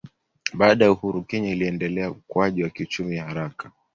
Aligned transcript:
Baada 0.53 0.85
ya 0.85 0.91
uhuru 0.91 1.23
Kenya 1.25 1.49
iliendeleza 1.51 2.11
ukuaji 2.11 2.63
wa 2.63 2.69
kiuchumi 2.69 3.17
haraka 3.17 3.71